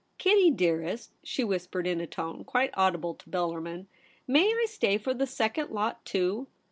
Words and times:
'Kitty, 0.17 0.49
dearest,' 0.49 1.11
she 1.21 1.43
whispered 1.43 1.85
in 1.85 2.01
a 2.01 2.07
tone 2.07 2.43
quite 2.43 2.71
audible 2.73 3.13
to 3.13 3.29
Bellarmin,' 3.29 3.85
may 4.35 4.47
I 4.51 4.65
stay 4.67 4.97
for 4.97 5.13
the 5.13 5.27
second 5.27 5.69
lot 5.69 6.03
too 6.05 6.47